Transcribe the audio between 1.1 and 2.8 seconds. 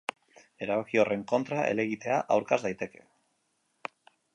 kontra helegitea aurkez